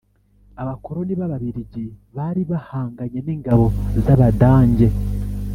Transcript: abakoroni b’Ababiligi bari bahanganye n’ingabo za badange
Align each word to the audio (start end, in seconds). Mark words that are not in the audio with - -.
abakoroni 0.61 1.13
b’Ababiligi 1.19 1.85
bari 2.17 2.41
bahanganye 2.51 3.19
n’ingabo 3.25 3.65
za 4.03 4.13
badange 4.19 4.87